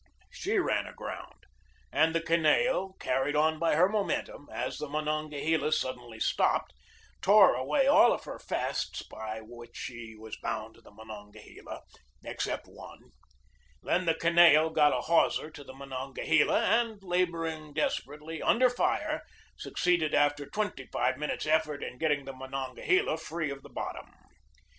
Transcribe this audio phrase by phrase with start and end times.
[0.31, 1.45] She ran aground,
[1.91, 6.73] and the Kineo, car ried on by her momentum as the Monongahela sud denly stopped,
[7.21, 11.83] tore away all of her fasts by which she was bound to the Monongahela
[12.23, 13.11] except one.
[13.83, 19.21] Then the Kineo got a hawser to the Monongahela, and, laboring desperately, under fire,
[19.55, 24.11] succeeded after twenty five minutes' effort in getting the Monon gahela free of the bottom.